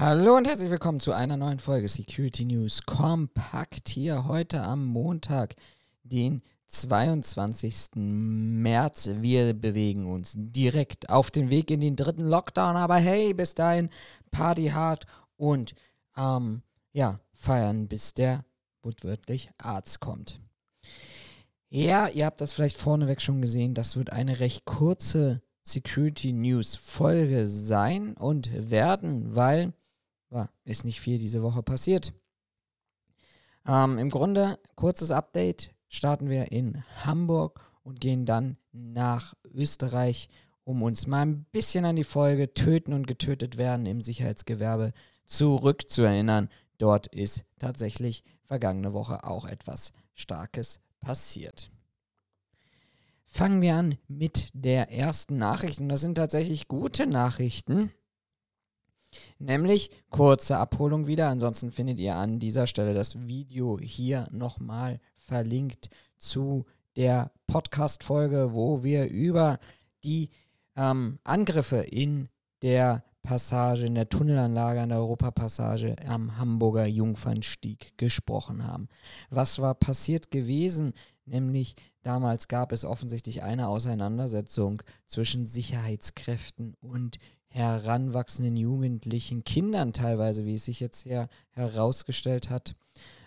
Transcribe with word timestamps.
Hallo 0.00 0.36
und 0.36 0.46
herzlich 0.46 0.70
willkommen 0.70 1.00
zu 1.00 1.12
einer 1.12 1.36
neuen 1.36 1.58
Folge 1.58 1.88
Security 1.88 2.44
News 2.44 2.84
Kompakt 2.86 3.88
hier 3.88 4.28
heute 4.28 4.62
am 4.62 4.86
Montag, 4.86 5.56
den 6.04 6.40
22. 6.68 7.96
März. 7.96 9.10
Wir 9.14 9.54
bewegen 9.54 10.06
uns 10.06 10.34
direkt 10.36 11.10
auf 11.10 11.32
den 11.32 11.50
Weg 11.50 11.72
in 11.72 11.80
den 11.80 11.96
dritten 11.96 12.24
Lockdown, 12.24 12.76
aber 12.76 12.94
hey, 12.94 13.34
bis 13.34 13.56
dahin 13.56 13.90
Party 14.30 14.68
hard 14.68 15.04
und 15.36 15.74
ähm, 16.16 16.62
ja, 16.92 17.18
feiern, 17.34 17.88
bis 17.88 18.14
der 18.14 18.44
wortwörtlich 18.84 19.50
Arzt 19.58 19.98
kommt. 19.98 20.40
Ja, 21.70 22.06
ihr 22.06 22.24
habt 22.24 22.40
das 22.40 22.52
vielleicht 22.52 22.76
vorneweg 22.76 23.20
schon 23.20 23.42
gesehen, 23.42 23.74
das 23.74 23.96
wird 23.96 24.12
eine 24.12 24.38
recht 24.38 24.64
kurze 24.64 25.42
Security 25.64 26.32
News 26.32 26.76
Folge 26.76 27.48
sein 27.48 28.16
und 28.16 28.70
werden, 28.70 29.34
weil 29.34 29.72
ja, 30.30 30.48
ist 30.64 30.84
nicht 30.84 31.00
viel 31.00 31.18
diese 31.18 31.42
Woche 31.42 31.62
passiert. 31.62 32.12
Ähm, 33.66 33.98
Im 33.98 34.10
Grunde, 34.10 34.58
kurzes 34.76 35.10
Update, 35.10 35.74
starten 35.88 36.28
wir 36.28 36.52
in 36.52 36.84
Hamburg 37.04 37.60
und 37.82 38.00
gehen 38.00 38.26
dann 38.26 38.56
nach 38.72 39.34
Österreich, 39.54 40.28
um 40.64 40.82
uns 40.82 41.06
mal 41.06 41.22
ein 41.22 41.44
bisschen 41.52 41.84
an 41.84 41.96
die 41.96 42.04
Folge 42.04 42.52
Töten 42.52 42.92
und 42.92 43.06
getötet 43.06 43.56
werden 43.56 43.86
im 43.86 44.00
Sicherheitsgewerbe 44.00 44.92
zurückzuerinnern. 45.24 46.50
Dort 46.78 47.06
ist 47.08 47.44
tatsächlich 47.58 48.24
vergangene 48.44 48.92
Woche 48.92 49.24
auch 49.24 49.46
etwas 49.46 49.92
Starkes 50.14 50.80
passiert. 51.00 51.70
Fangen 53.24 53.60
wir 53.60 53.74
an 53.76 53.98
mit 54.08 54.50
der 54.54 54.90
ersten 54.90 55.36
Nachricht 55.36 55.80
und 55.80 55.88
das 55.90 56.00
sind 56.00 56.14
tatsächlich 56.14 56.66
gute 56.66 57.06
Nachrichten. 57.06 57.92
Nämlich 59.38 59.90
kurze 60.10 60.58
Abholung 60.58 61.06
wieder. 61.06 61.28
Ansonsten 61.28 61.70
findet 61.70 61.98
ihr 61.98 62.16
an 62.16 62.38
dieser 62.38 62.66
Stelle 62.66 62.94
das 62.94 63.26
Video 63.26 63.78
hier 63.78 64.28
nochmal 64.30 65.00
verlinkt 65.16 65.90
zu 66.16 66.64
der 66.96 67.30
Podcast-Folge, 67.46 68.52
wo 68.52 68.82
wir 68.82 69.06
über 69.06 69.58
die 70.04 70.30
ähm, 70.76 71.18
Angriffe 71.24 71.76
in 71.78 72.28
der 72.62 73.04
Passage, 73.22 73.84
in 73.84 73.94
der 73.94 74.08
Tunnelanlage 74.08 74.80
an 74.80 74.88
der 74.88 74.98
Europapassage 74.98 75.96
am 76.06 76.38
Hamburger 76.38 76.86
Jungfernstieg 76.86 77.92
gesprochen 77.98 78.66
haben. 78.66 78.88
Was 79.28 79.58
war 79.58 79.74
passiert 79.74 80.30
gewesen? 80.30 80.94
Nämlich 81.26 81.74
damals 82.02 82.48
gab 82.48 82.72
es 82.72 82.84
offensichtlich 82.86 83.42
eine 83.42 83.68
Auseinandersetzung 83.68 84.82
zwischen 85.04 85.44
Sicherheitskräften 85.44 86.74
und 86.80 87.18
heranwachsenden 87.48 88.56
jugendlichen 88.56 89.44
Kindern 89.44 89.92
teilweise, 89.92 90.44
wie 90.44 90.54
es 90.54 90.64
sich 90.64 90.80
jetzt 90.80 91.00
hier 91.00 91.28
herausgestellt 91.50 92.50
hat. 92.50 92.74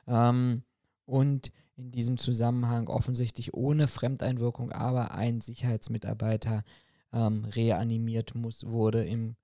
Ähm, 0.08 0.64
und 1.06 1.52
in 1.76 1.92
diesem 1.92 2.18
Zusammenhang 2.18 2.88
offensichtlich 2.88 3.54
ohne 3.54 3.88
Fremdeinwirkung, 3.88 4.72
aber 4.72 5.12
ein 5.12 5.42
Sicherheitsmitarbeiter 5.42 6.64
ähm, 7.12 7.46
reanimiert 7.46 8.36
muss, 8.36 8.66
wurde 8.66 9.04
im 9.04 9.36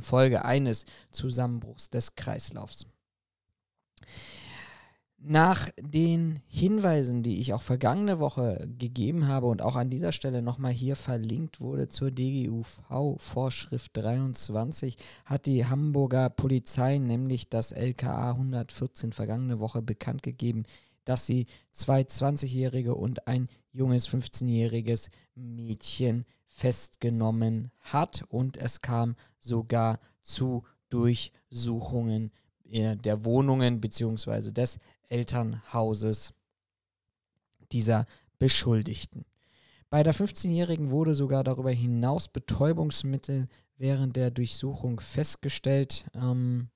Folge 0.00 0.44
eines 0.44 0.84
Zusammenbruchs 1.10 1.90
des 1.90 2.14
Kreislaufs. 2.14 2.86
Nach 5.26 5.70
den 5.80 6.40
Hinweisen, 6.48 7.22
die 7.22 7.40
ich 7.40 7.54
auch 7.54 7.62
vergangene 7.62 8.20
Woche 8.20 8.68
gegeben 8.78 9.26
habe 9.26 9.46
und 9.46 9.62
auch 9.62 9.74
an 9.74 9.88
dieser 9.88 10.12
Stelle 10.12 10.42
nochmal 10.42 10.72
hier 10.72 10.96
verlinkt 10.96 11.62
wurde 11.62 11.88
zur 11.88 12.10
DGUV-Vorschrift 12.10 13.96
23, 13.96 14.98
hat 15.24 15.46
die 15.46 15.64
Hamburger 15.64 16.28
Polizei 16.28 16.98
nämlich 16.98 17.48
das 17.48 17.72
LKA 17.72 18.32
114 18.32 19.12
vergangene 19.12 19.60
Woche 19.60 19.80
bekannt 19.80 20.22
gegeben, 20.22 20.64
dass 21.06 21.24
sie 21.24 21.46
zwei 21.72 22.02
20-Jährige 22.02 22.94
und 22.94 23.26
ein 23.26 23.48
junges 23.72 24.06
15-jähriges 24.06 25.08
Mädchen 25.34 26.26
festgenommen 26.48 27.70
hat 27.80 28.26
und 28.28 28.58
es 28.58 28.82
kam 28.82 29.16
sogar 29.40 30.00
zu 30.20 30.64
Durchsuchungen 30.90 32.30
der 32.66 33.24
Wohnungen 33.24 33.80
bzw. 33.80 34.50
des 34.50 34.78
Elternhauses 35.08 36.32
dieser 37.72 38.06
Beschuldigten. 38.38 39.24
Bei 39.90 40.02
der 40.02 40.14
15-Jährigen 40.14 40.90
wurde 40.90 41.14
sogar 41.14 41.44
darüber 41.44 41.70
hinaus 41.70 42.28
Betäubungsmittel 42.28 43.48
während 43.76 44.16
der 44.16 44.30
Durchsuchung 44.30 45.00
festgestellt. 45.00 46.06
Ähm, 46.14 46.68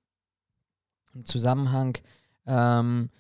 Im 1.15 1.25
Zusammenhang 1.25 1.99
ähm, 2.47 3.11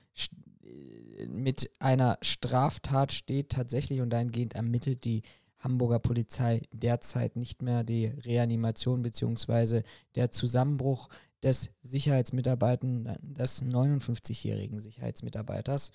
mit 1.29 1.71
einer 1.81 2.19
Straftat 2.23 3.13
steht 3.13 3.51
tatsächlich 3.51 4.01
und 4.01 4.11
dahingehend 4.11 4.55
ermittelt 4.55 5.05
die 5.05 5.23
Hamburger 5.59 5.99
Polizei 5.99 6.63
derzeit 6.73 7.35
nicht 7.35 7.63
mehr 7.63 7.83
die 7.83 8.07
Reanimation 8.07 9.03
bzw. 9.03 9.83
der 10.15 10.31
Zusammenbruch 10.31 11.09
des 11.43 11.71
Sicherheitsmitarbeiters, 11.83 13.19
des 13.23 13.63
59-jährigen 13.63 14.81
Sicherheitsmitarbeiters. 14.81 15.93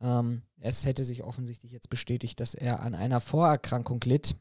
Ähm, 0.00 0.42
es 0.60 0.84
hätte 0.84 1.04
sich 1.04 1.22
offensichtlich 1.22 1.72
jetzt 1.72 1.88
bestätigt, 1.88 2.40
dass 2.40 2.54
er 2.54 2.80
an 2.80 2.94
einer 2.94 3.20
Vorerkrankung 3.20 4.00
litt. 4.04 4.36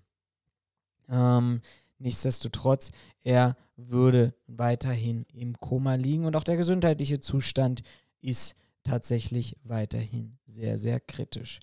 Ähm, 1.09 1.61
nichtsdestotrotz, 2.00 2.91
er 3.23 3.56
würde 3.75 4.34
weiterhin 4.47 5.25
im 5.34 5.59
Koma 5.59 5.95
liegen 5.95 6.25
und 6.25 6.35
auch 6.35 6.44
der 6.44 6.57
gesundheitliche 6.57 7.19
Zustand 7.19 7.84
ist 8.22 8.56
tatsächlich 8.84 9.57
weiterhin 9.63 10.38
sehr, 10.45 10.78
sehr 10.78 11.00
kritisch. 11.00 11.59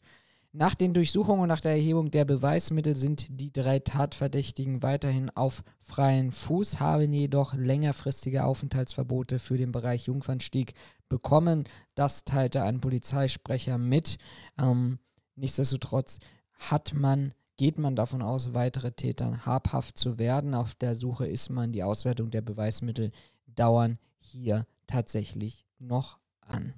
Nach 0.53 0.75
den 0.75 0.95
Durchsuchungen 0.95 1.43
und 1.43 1.49
nach 1.49 1.61
der 1.61 1.73
Erhebung 1.73 2.11
der 2.11 2.25
Beweismittel 2.25 2.97
sind 2.97 3.27
die 3.29 3.53
drei 3.53 3.81
Tatverdächtigen 3.81 4.83
weiterhin 4.83 5.29
auf 5.29 5.63
freien 5.83 6.33
Fuß, 6.33 6.81
haben 6.81 7.13
jedoch 7.13 7.53
längerfristige 7.53 8.45
Aufenthaltsverbote 8.45 9.41
für 9.41 9.59
den 9.59 9.73
Bereich 9.73 10.07
Jungfernstieg 10.07 10.73
bekommen. 11.11 11.65
Das 11.95 12.25
teilte 12.25 12.63
ein 12.63 12.81
Polizeisprecher 12.81 13.77
mit. 13.77 14.17
Ähm, 14.59 14.99
nichtsdestotrotz 15.37 16.19
hat 16.55 16.95
man, 16.95 17.35
geht 17.59 17.79
man 17.79 17.95
davon 17.95 18.23
aus, 18.23 18.55
weitere 18.55 18.93
Tätern 18.93 19.45
habhaft 19.45 19.99
zu 19.99 20.19
werden. 20.19 20.55
Auf 20.55 20.75
der 20.75 20.97
Suche 20.97 21.27
ist 21.27 21.51
man. 21.51 21.73
Die 21.73 21.83
Auswertung 21.83 22.31
der 22.31 22.41
Beweismittel 22.41 23.13
dauern 23.47 23.99
hier 24.19 24.67
tatsächlich 24.87 25.67
noch 25.79 26.19
an. 26.41 26.73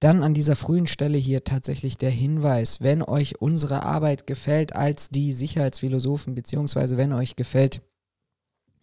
Dann 0.00 0.22
an 0.22 0.34
dieser 0.34 0.56
frühen 0.56 0.86
Stelle 0.86 1.16
hier 1.16 1.44
tatsächlich 1.44 1.96
der 1.96 2.10
Hinweis, 2.10 2.80
wenn 2.80 3.02
euch 3.02 3.40
unsere 3.40 3.82
Arbeit 3.82 4.26
gefällt 4.26 4.74
als 4.74 5.08
die 5.08 5.32
Sicherheitsphilosophen, 5.32 6.34
beziehungsweise 6.34 6.96
wenn 6.96 7.12
euch 7.12 7.36
gefällt, 7.36 7.80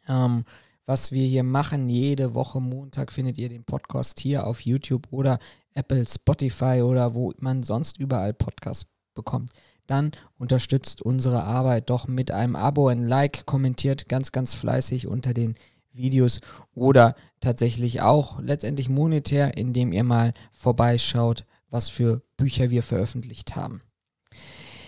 ähm, 0.07 0.44
was 0.85 1.12
wir 1.12 1.25
hier 1.25 1.44
machen, 1.44 1.88
jede 1.88 2.34
Woche 2.34 2.59
Montag 2.59 3.12
findet 3.12 3.38
ihr 3.38 3.47
den 3.47 3.63
Podcast 3.63 4.19
hier 4.19 4.46
auf 4.47 4.62
YouTube 4.62 5.07
oder 5.12 5.40
Apple, 5.75 6.03
Spotify 6.07 6.81
oder 6.84 7.16
wo 7.16 7.31
man 7.40 7.63
sonst 7.63 8.00
überall 8.00 8.34
Podcasts 8.34 8.85
bekommt. 9.13 9.51
Dann 9.88 10.12
unterstützt 10.38 11.01
unsere 11.01 11.44
Arbeit 11.44 11.90
doch 11.90 12.07
mit 12.07 12.31
einem 12.31 12.56
Abo, 12.56 12.88
ein 12.88 13.03
Like, 13.03 13.45
kommentiert 13.45 14.09
ganz, 14.09 14.31
ganz 14.31 14.56
fleißig 14.56 15.07
unter 15.07 15.34
den 15.34 15.56
Videos 15.94 16.40
oder 16.74 17.16
tatsächlich 17.40 18.02
auch 18.02 18.40
letztendlich 18.40 18.90
monetär, 18.90 19.58
indem 19.58 19.92
ihr 19.92 20.04
mal 20.04 20.34
vorbeischaut, 20.52 21.46
was 21.70 21.90
für 21.90 22.22
Bücher 22.38 22.70
wir 22.70 22.84
veröffentlicht 22.84 23.56
haben. 23.56 23.81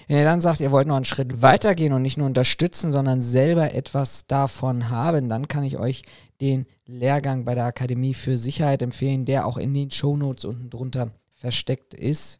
Wenn 0.07 0.17
ihr 0.17 0.23
dann 0.23 0.41
sagt, 0.41 0.61
ihr 0.61 0.71
wollt 0.71 0.87
noch 0.87 0.97
einen 0.97 1.05
Schritt 1.05 1.41
weitergehen 1.41 1.93
und 1.93 2.03
nicht 2.03 2.17
nur 2.17 2.27
unterstützen, 2.27 2.91
sondern 2.91 3.21
selber 3.21 3.73
etwas 3.73 4.27
davon 4.27 4.89
haben, 4.89 5.29
dann 5.29 5.47
kann 5.47 5.63
ich 5.63 5.77
euch 5.77 6.03
den 6.41 6.67
Lehrgang 6.85 7.43
bei 7.43 7.55
der 7.55 7.65
Akademie 7.65 8.13
für 8.13 8.37
Sicherheit 8.37 8.83
empfehlen, 8.83 9.25
der 9.25 9.47
auch 9.47 9.57
in 9.57 9.73
den 9.73 9.89
Shownotes 9.89 10.45
unten 10.45 10.69
drunter 10.69 11.11
versteckt 11.33 11.93
ist 11.93 12.39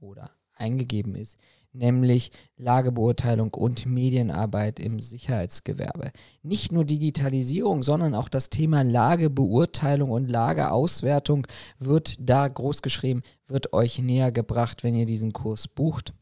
oder 0.00 0.30
eingegeben 0.54 1.16
ist 1.16 1.36
nämlich 1.72 2.32
Lagebeurteilung 2.56 3.54
und 3.54 3.86
Medienarbeit 3.86 4.80
im 4.80 5.00
Sicherheitsgewerbe. 5.00 6.10
Nicht 6.42 6.72
nur 6.72 6.84
Digitalisierung, 6.84 7.82
sondern 7.82 8.14
auch 8.14 8.28
das 8.28 8.50
Thema 8.50 8.82
Lagebeurteilung 8.82 10.10
und 10.10 10.30
Lageauswertung 10.30 11.46
wird 11.78 12.16
da 12.18 12.48
großgeschrieben, 12.48 13.22
wird 13.46 13.72
euch 13.72 13.98
näher 13.98 14.32
gebracht, 14.32 14.82
wenn 14.82 14.94
ihr 14.94 15.06
diesen 15.06 15.32
Kurs 15.32 15.68
bucht, 15.68 16.12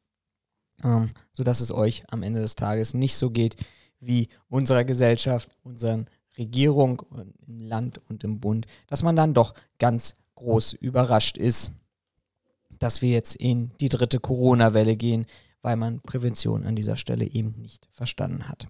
ähm, 0.84 1.10
sodass 1.32 1.60
es 1.60 1.72
euch 1.72 2.04
am 2.08 2.22
Ende 2.22 2.40
des 2.40 2.54
Tages 2.54 2.94
nicht 2.94 3.16
so 3.16 3.30
geht 3.30 3.56
wie 4.00 4.28
unserer 4.48 4.84
Gesellschaft, 4.84 5.48
unseren 5.62 6.06
Regierung 6.36 7.02
im 7.46 7.60
Land 7.60 8.00
und 8.08 8.22
im 8.22 8.38
Bund, 8.38 8.66
dass 8.86 9.02
man 9.02 9.16
dann 9.16 9.34
doch 9.34 9.54
ganz 9.78 10.14
groß 10.36 10.74
überrascht 10.74 11.36
ist 11.36 11.72
dass 12.78 13.02
wir 13.02 13.10
jetzt 13.10 13.34
in 13.36 13.72
die 13.80 13.88
dritte 13.88 14.20
Corona-Welle 14.20 14.96
gehen, 14.96 15.26
weil 15.62 15.76
man 15.76 16.00
Prävention 16.00 16.64
an 16.64 16.76
dieser 16.76 16.96
Stelle 16.96 17.24
eben 17.24 17.54
nicht 17.58 17.88
verstanden 17.92 18.48
hat. 18.48 18.68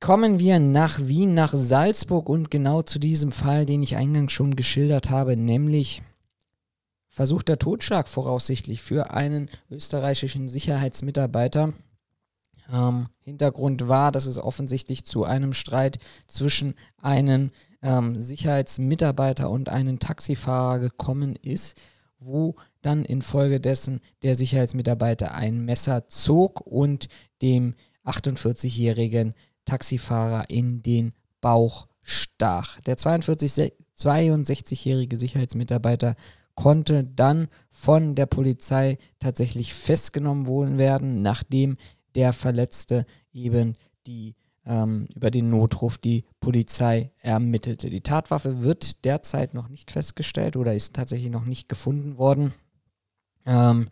kommen 0.00 0.38
wir 0.38 0.58
nach 0.58 0.98
Wien, 0.98 1.34
nach 1.34 1.52
Salzburg 1.52 2.28
und 2.28 2.50
genau 2.50 2.82
zu 2.82 2.98
diesem 2.98 3.32
Fall, 3.32 3.66
den 3.66 3.82
ich 3.82 3.96
eingangs 3.96 4.32
schon 4.32 4.56
geschildert 4.56 5.10
habe, 5.10 5.36
nämlich 5.36 6.02
versuchter 7.10 7.58
Totschlag 7.58 8.08
voraussichtlich 8.08 8.80
für 8.80 9.10
einen 9.10 9.50
österreichischen 9.70 10.48
Sicherheitsmitarbeiter. 10.48 11.74
Ähm, 12.72 13.08
Hintergrund 13.20 13.88
war, 13.88 14.12
dass 14.12 14.26
es 14.26 14.38
offensichtlich 14.38 15.04
zu 15.04 15.24
einem 15.24 15.52
Streit 15.52 15.98
zwischen 16.26 16.74
einem 16.98 17.50
ähm, 17.82 18.20
Sicherheitsmitarbeiter 18.20 19.50
und 19.50 19.68
einem 19.68 19.98
Taxifahrer 19.98 20.78
gekommen 20.78 21.36
ist, 21.36 21.80
wo 22.18 22.54
dann 22.82 23.04
infolgedessen 23.04 24.00
der 24.22 24.34
Sicherheitsmitarbeiter 24.34 25.34
ein 25.34 25.64
Messer 25.64 26.08
zog 26.08 26.60
und 26.60 27.08
dem 27.42 27.74
48-jährigen 28.04 29.34
Taxifahrer 29.64 30.48
in 30.48 30.82
den 30.82 31.12
Bauch 31.40 31.86
stach. 32.02 32.80
Der 32.82 32.96
42, 32.96 33.72
62-jährige 33.96 35.16
Sicherheitsmitarbeiter 35.16 36.14
konnte 36.54 37.04
dann 37.04 37.48
von 37.70 38.14
der 38.14 38.26
Polizei 38.26 38.98
tatsächlich 39.18 39.72
festgenommen 39.72 40.78
werden, 40.78 41.22
nachdem 41.22 41.76
der 42.14 42.32
Verletzte 42.32 43.06
eben 43.32 43.76
die 44.06 44.34
ähm, 44.66 45.08
über 45.14 45.30
den 45.30 45.48
Notruf 45.48 45.98
die 45.98 46.24
Polizei 46.40 47.10
ermittelte. 47.20 47.90
Die 47.90 48.02
Tatwaffe 48.02 48.62
wird 48.62 49.04
derzeit 49.04 49.54
noch 49.54 49.68
nicht 49.68 49.90
festgestellt 49.90 50.56
oder 50.56 50.74
ist 50.74 50.94
tatsächlich 50.94 51.30
noch 51.30 51.44
nicht 51.44 51.68
gefunden 51.68 52.18
worden. 52.18 52.52
Ähm, 53.46 53.88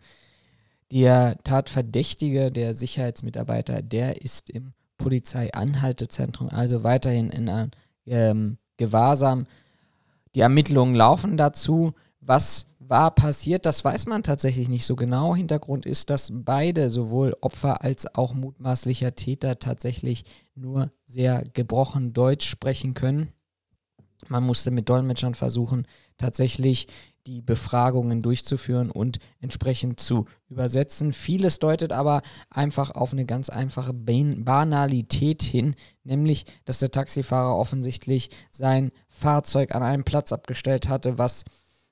der 0.91 1.37
Tatverdächtige, 1.43 2.51
der 2.51 2.73
Sicherheitsmitarbeiter, 2.73 3.81
der 3.81 4.21
ist 4.21 4.49
im 4.49 4.73
Polizeianhaltezentrum, 4.97 6.49
also 6.49 6.83
weiterhin 6.83 7.29
in 7.29 7.49
einem 7.49 7.71
ähm, 8.05 8.57
Gewahrsam. 8.77 9.45
Die 10.35 10.41
Ermittlungen 10.41 10.95
laufen 10.95 11.37
dazu. 11.37 11.93
Was 12.21 12.67
war 12.89 13.11
passiert, 13.11 13.65
das 13.65 13.85
weiß 13.85 14.07
man 14.07 14.23
tatsächlich 14.23 14.67
nicht 14.67 14.85
so 14.85 14.95
genau. 14.95 15.35
Hintergrund 15.35 15.85
ist, 15.85 16.09
dass 16.09 16.31
beide, 16.33 16.89
sowohl 16.89 17.37
Opfer 17.41 17.83
als 17.83 18.15
auch 18.15 18.33
mutmaßlicher 18.33 19.15
Täter, 19.15 19.59
tatsächlich 19.59 20.25
nur 20.55 20.91
sehr 21.05 21.43
gebrochen 21.53 22.13
Deutsch 22.13 22.47
sprechen 22.49 22.95
können. 22.95 23.31
Man 24.27 24.43
musste 24.43 24.71
mit 24.71 24.89
Dolmetschern 24.89 25.35
versuchen, 25.35 25.87
tatsächlich 26.17 26.87
die 27.27 27.41
Befragungen 27.41 28.21
durchzuführen 28.21 28.89
und 28.89 29.19
entsprechend 29.39 29.99
zu 29.99 30.25
übersetzen. 30.49 31.13
Vieles 31.13 31.59
deutet 31.59 31.91
aber 31.91 32.23
einfach 32.49 32.89
auf 32.91 33.13
eine 33.13 33.25
ganz 33.25 33.49
einfache 33.49 33.93
Banalität 33.93 35.43
hin, 35.43 35.75
nämlich 36.03 36.45
dass 36.65 36.79
der 36.79 36.91
Taxifahrer 36.91 37.55
offensichtlich 37.55 38.29
sein 38.51 38.91
Fahrzeug 39.09 39.75
an 39.75 39.83
einem 39.83 40.03
Platz 40.03 40.33
abgestellt 40.33 40.89
hatte, 40.89 41.17
was 41.17 41.45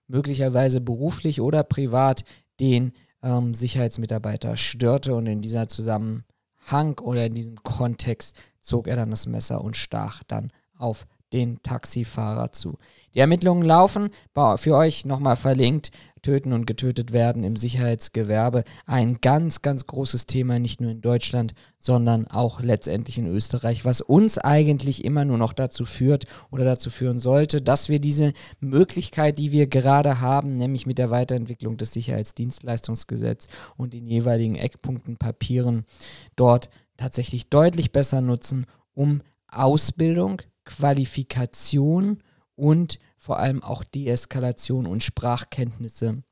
möglicherweise 0.07 0.81
beruflich 0.81 1.41
oder 1.41 1.63
privat 1.63 2.23
den 2.59 2.93
ähm, 3.21 3.53
Sicherheitsmitarbeiter 3.53 4.57
störte 4.57 5.15
und 5.15 5.27
in 5.27 5.41
dieser 5.41 5.67
Zusammenhang 5.67 6.99
oder 7.01 7.25
in 7.25 7.35
diesem 7.35 7.61
Kontext 7.63 8.35
zog 8.59 8.87
er 8.87 8.95
dann 8.95 9.11
das 9.11 9.27
Messer 9.27 9.63
und 9.63 9.75
stach 9.75 10.23
dann 10.23 10.51
auf 10.77 11.05
den 11.33 11.61
Taxifahrer 11.63 12.51
zu. 12.51 12.77
Die 13.13 13.19
Ermittlungen 13.19 13.63
laufen, 13.63 14.09
für 14.57 14.75
euch 14.75 15.05
nochmal 15.05 15.35
verlinkt, 15.35 15.91
Töten 16.21 16.51
und 16.51 16.65
getötet 16.65 17.13
werden 17.13 17.43
im 17.43 17.55
Sicherheitsgewerbe. 17.55 18.63
Ein 18.85 19.19
ganz, 19.21 19.61
ganz 19.61 19.87
großes 19.87 20.25
Thema, 20.25 20.59
nicht 20.59 20.81
nur 20.81 20.91
in 20.91 21.01
Deutschland, 21.01 21.53
sondern 21.79 22.27
auch 22.27 22.59
letztendlich 22.59 23.17
in 23.17 23.27
Österreich, 23.27 23.85
was 23.85 24.01
uns 24.01 24.37
eigentlich 24.37 25.05
immer 25.05 25.25
nur 25.25 25.37
noch 25.37 25.53
dazu 25.53 25.85
führt 25.85 26.25
oder 26.51 26.65
dazu 26.65 26.89
führen 26.89 27.19
sollte, 27.19 27.61
dass 27.61 27.87
wir 27.87 27.99
diese 27.99 28.33
Möglichkeit, 28.59 29.39
die 29.39 29.51
wir 29.51 29.67
gerade 29.67 30.19
haben, 30.19 30.57
nämlich 30.57 30.85
mit 30.85 30.97
der 30.97 31.11
Weiterentwicklung 31.11 31.77
des 31.77 31.93
Sicherheitsdienstleistungsgesetzes 31.93 33.49
und 33.77 33.93
den 33.93 34.07
jeweiligen 34.07 34.55
Eckpunktenpapieren 34.55 35.85
dort 36.35 36.69
tatsächlich 36.97 37.49
deutlich 37.49 37.91
besser 37.91 38.21
nutzen, 38.21 38.65
um 38.93 39.21
Ausbildung, 39.47 40.41
Qualifikation 40.67 42.21
und 42.55 42.99
vor 43.17 43.39
allem 43.39 43.63
auch 43.63 43.83
Deeskalation 43.83 44.85
und 44.85 45.03
Sprachkenntnisse 45.03 46.23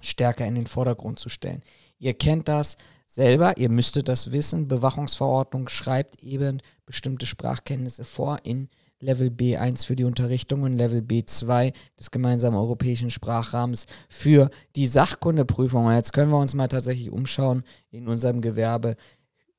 stärker 0.00 0.46
in 0.46 0.54
den 0.54 0.66
Vordergrund 0.66 1.18
zu 1.18 1.28
stellen. 1.28 1.62
Ihr 1.98 2.14
kennt 2.14 2.48
das 2.48 2.76
selber, 3.06 3.56
ihr 3.56 3.68
müsstet 3.68 4.08
das 4.08 4.32
wissen. 4.32 4.68
Bewachungsverordnung 4.68 5.68
schreibt 5.68 6.22
eben 6.22 6.60
bestimmte 6.84 7.26
Sprachkenntnisse 7.26 8.04
vor 8.04 8.38
in 8.42 8.68
Level 9.00 9.28
B1 9.28 9.86
für 9.86 9.94
die 9.94 10.04
Unterrichtung 10.04 10.62
und 10.62 10.76
Level 10.76 11.00
B2 11.00 11.72
des 11.98 12.10
gemeinsamen 12.10 12.56
europäischen 12.56 13.10
Sprachrahmens 13.10 13.86
für 14.08 14.50
die 14.74 14.88
Sachkundeprüfung. 14.88 15.86
Und 15.86 15.94
jetzt 15.94 16.12
können 16.12 16.32
wir 16.32 16.38
uns 16.38 16.54
mal 16.54 16.68
tatsächlich 16.68 17.10
umschauen 17.10 17.62
in 17.90 18.08
unserem 18.08 18.40
Gewerbe, 18.40 18.96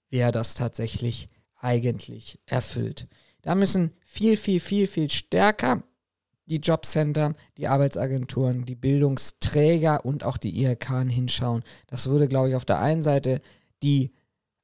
wer 0.10 0.32
das 0.32 0.56
tatsächlich 0.56 1.30
eigentlich 1.56 2.40
erfüllt. 2.46 3.08
Da 3.42 3.56
müssen 3.56 3.94
viel, 4.06 4.38
viel, 4.38 4.60
viel, 4.60 4.88
viel 4.88 5.10
stärker 5.10 5.84
die 6.50 6.58
Jobcenter, 6.58 7.36
die 7.58 7.68
Arbeitsagenturen, 7.68 8.66
die 8.66 8.76
Bildungsträger 8.76 10.04
und 10.04 10.24
auch 10.24 10.38
die 10.38 10.64
IHK 10.64 11.08
hinschauen. 11.08 11.64
Das 11.88 12.10
würde, 12.10 12.28
glaube 12.28 12.50
ich, 12.50 12.56
auf 12.56 12.66
der 12.66 12.80
einen 12.80 13.04
Seite 13.04 13.42
die 13.84 14.12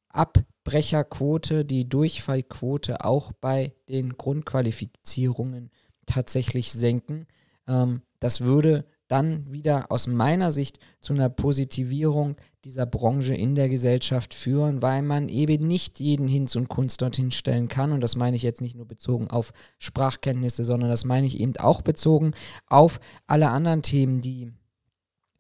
Abbrecherquote, 0.10 1.64
die 1.64 1.88
Durchfallquote 1.88 3.06
auch 3.06 3.32
bei 3.34 3.74
den 3.88 4.18
Grundqualifizierungen 4.18 5.70
tatsächlich 6.06 6.72
senken. 6.72 7.28
Ähm, 7.68 8.02
das 8.20 8.42
würde 8.42 8.86
dann 9.08 9.52
wieder 9.52 9.92
aus 9.92 10.08
meiner 10.08 10.50
Sicht 10.50 10.80
zu 11.02 11.14
einer 11.14 11.30
Positivierung 11.30 12.38
dieser 12.66 12.88
Branche 12.88 13.36
in 13.36 13.54
der 13.54 13.70
Gesellschaft 13.70 14.34
führen, 14.34 14.82
weil 14.82 15.04
man 15.04 15.30
eben 15.30 15.68
nicht 15.68 16.00
jeden 16.00 16.28
Hinz 16.28 16.56
und 16.56 16.68
Kunst 16.68 17.02
dorthin 17.02 17.30
stellen 17.30 17.68
kann. 17.68 17.92
Und 17.92 18.02
das 18.02 18.16
meine 18.16 18.36
ich 18.36 18.42
jetzt 18.42 18.60
nicht 18.60 18.76
nur 18.76 18.88
bezogen 18.88 19.30
auf 19.30 19.54
Sprachkenntnisse, 19.78 20.66
sondern 20.66 20.90
das 20.90 21.06
meine 21.06 21.28
ich 21.28 21.40
eben 21.40 21.56
auch 21.58 21.84
bezogen 21.84 22.34
auf 22.66 23.00
alle 23.28 23.50
anderen 23.50 23.84
Themen, 23.84 24.20
die 24.20 24.52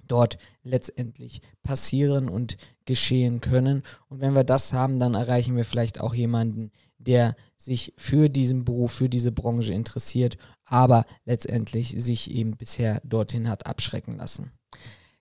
dort 0.08 0.38
letztendlich 0.62 1.42
passieren 1.64 2.30
und 2.30 2.58
geschehen 2.86 3.42
können. 3.42 3.82
Und 4.08 4.22
wenn 4.22 4.34
wir 4.34 4.44
das 4.44 4.72
haben, 4.72 5.00
dann 5.00 5.16
erreichen 5.16 5.58
wir 5.58 5.66
vielleicht 5.66 6.00
auch 6.00 6.14
jemanden, 6.14 6.72
der 7.00 7.36
sich 7.58 7.92
für 7.98 8.30
diesen 8.30 8.66
Beruf, 8.66 8.92
für 8.92 9.10
diese 9.10 9.32
Branche 9.32 9.74
interessiert, 9.74 10.38
aber 10.64 11.06
letztendlich 11.26 11.96
sich 11.98 12.30
eben 12.30 12.56
bisher 12.56 13.02
dorthin 13.04 13.50
hat 13.50 13.66
abschrecken 13.66 14.18
lassen. 14.18 14.52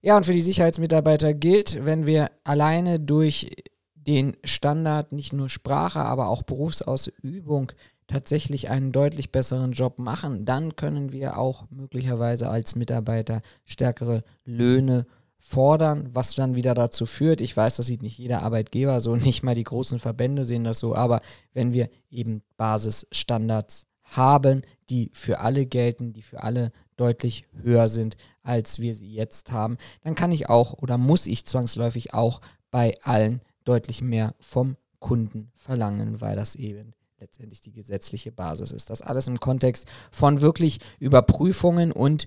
Ja, 0.04 0.18
und 0.18 0.26
für 0.26 0.34
die 0.34 0.42
Sicherheitsmitarbeiter 0.42 1.32
gilt, 1.32 1.82
wenn 1.86 2.04
wir 2.04 2.30
alleine 2.44 3.00
durch 3.00 3.50
den 3.94 4.36
Standard 4.44 5.12
nicht 5.12 5.32
nur 5.32 5.48
Sprache, 5.48 6.00
aber 6.00 6.28
auch 6.28 6.42
Berufsausübung 6.42 7.72
tatsächlich 8.06 8.68
einen 8.68 8.92
deutlich 8.92 9.32
besseren 9.32 9.72
Job 9.72 9.98
machen, 9.98 10.44
dann 10.44 10.76
können 10.76 11.10
wir 11.10 11.38
auch 11.38 11.64
möglicherweise 11.70 12.50
als 12.50 12.76
Mitarbeiter 12.76 13.40
stärkere 13.64 14.24
Löhne 14.44 15.06
fordern, 15.38 16.10
was 16.12 16.34
dann 16.34 16.54
wieder 16.54 16.74
dazu 16.74 17.06
führt, 17.06 17.40
ich 17.40 17.56
weiß, 17.56 17.76
das 17.76 17.86
sieht 17.86 18.02
nicht 18.02 18.18
jeder 18.18 18.42
Arbeitgeber 18.42 19.00
so, 19.00 19.16
nicht 19.16 19.42
mal 19.42 19.54
die 19.54 19.64
großen 19.64 20.00
Verbände 20.00 20.44
sehen 20.44 20.64
das 20.64 20.80
so, 20.80 20.94
aber 20.94 21.22
wenn 21.54 21.72
wir 21.72 21.88
eben 22.10 22.42
Basisstandards 22.58 23.86
haben, 24.02 24.60
die 24.90 25.10
für 25.14 25.40
alle 25.40 25.64
gelten, 25.64 26.12
die 26.12 26.20
für 26.20 26.42
alle 26.42 26.72
deutlich 26.96 27.46
höher 27.62 27.88
sind, 27.88 28.16
als 28.42 28.78
wir 28.78 28.94
sie 28.94 29.12
jetzt 29.12 29.52
haben, 29.52 29.78
dann 30.02 30.14
kann 30.14 30.32
ich 30.32 30.48
auch 30.48 30.74
oder 30.74 30.98
muss 30.98 31.26
ich 31.26 31.46
zwangsläufig 31.46 32.14
auch 32.14 32.40
bei 32.70 32.96
allen 33.02 33.40
deutlich 33.64 34.02
mehr 34.02 34.34
vom 34.40 34.76
Kunden 34.98 35.50
verlangen, 35.54 36.20
weil 36.20 36.36
das 36.36 36.54
eben 36.54 36.92
letztendlich 37.18 37.60
die 37.60 37.72
gesetzliche 37.72 38.32
Basis 38.32 38.70
ist. 38.70 38.90
Das 38.90 39.02
alles 39.02 39.28
im 39.28 39.40
Kontext 39.40 39.86
von 40.10 40.40
wirklich 40.40 40.78
Überprüfungen 40.98 41.92
und 41.92 42.26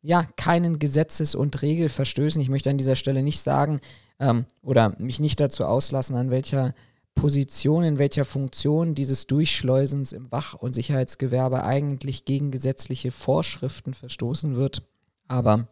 ja, 0.00 0.26
keinen 0.36 0.78
Gesetzes- 0.78 1.34
und 1.34 1.60
Regelverstößen. 1.60 2.40
Ich 2.40 2.48
möchte 2.48 2.70
an 2.70 2.78
dieser 2.78 2.96
Stelle 2.96 3.22
nicht 3.22 3.40
sagen 3.40 3.80
ähm, 4.20 4.46
oder 4.62 4.94
mich 4.98 5.20
nicht 5.20 5.40
dazu 5.40 5.64
auslassen, 5.64 6.16
an 6.16 6.30
welcher 6.30 6.74
Position, 7.20 7.82
in 7.82 7.98
welcher 7.98 8.24
Funktion 8.24 8.94
dieses 8.94 9.26
Durchschleusens 9.26 10.12
im 10.12 10.30
Wach- 10.30 10.54
und 10.54 10.72
Sicherheitsgewerbe 10.72 11.64
eigentlich 11.64 12.24
gegen 12.24 12.52
gesetzliche 12.52 13.10
Vorschriften 13.10 13.92
verstoßen 13.92 14.54
wird. 14.54 14.82
Aber 15.26 15.66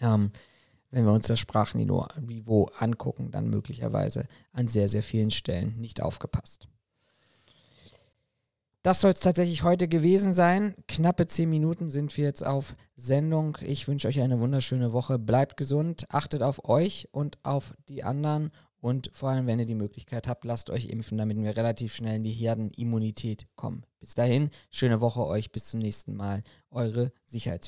ähm, 0.00 0.30
wenn 0.90 1.04
wir 1.04 1.12
uns 1.12 1.26
das 1.26 1.40
Sprachniveau 1.40 2.70
angucken, 2.78 3.30
dann 3.30 3.50
möglicherweise 3.50 4.28
an 4.52 4.66
sehr, 4.66 4.88
sehr 4.88 5.02
vielen 5.02 5.30
Stellen 5.30 5.78
nicht 5.78 6.00
aufgepasst. 6.00 6.68
Das 8.82 9.00
soll 9.00 9.10
es 9.10 9.20
tatsächlich 9.20 9.62
heute 9.62 9.88
gewesen 9.88 10.32
sein. 10.32 10.74
Knappe 10.86 11.26
zehn 11.26 11.50
Minuten 11.50 11.90
sind 11.90 12.16
wir 12.16 12.24
jetzt 12.24 12.46
auf 12.46 12.76
Sendung. 12.94 13.58
Ich 13.60 13.88
wünsche 13.88 14.08
euch 14.08 14.20
eine 14.20 14.38
wunderschöne 14.38 14.92
Woche. 14.92 15.18
Bleibt 15.18 15.56
gesund, 15.56 16.06
achtet 16.08 16.42
auf 16.42 16.68
euch 16.68 17.08
und 17.10 17.36
auf 17.42 17.74
die 17.88 18.04
anderen 18.04 18.52
Und 18.86 19.10
vor 19.12 19.30
allem, 19.30 19.48
wenn 19.48 19.58
ihr 19.58 19.66
die 19.66 19.74
Möglichkeit 19.74 20.28
habt, 20.28 20.44
lasst 20.44 20.70
euch 20.70 20.90
impfen, 20.90 21.18
damit 21.18 21.36
wir 21.36 21.56
relativ 21.56 21.92
schnell 21.92 22.14
in 22.14 22.22
die 22.22 22.30
Herdenimmunität 22.30 23.48
kommen. 23.56 23.84
Bis 23.98 24.14
dahin, 24.14 24.50
schöne 24.70 25.00
Woche 25.00 25.26
euch, 25.26 25.50
bis 25.50 25.64
zum 25.64 25.80
nächsten 25.80 26.14
Mal. 26.14 26.44
Eure 26.70 27.10
Sicherheits 27.24 27.64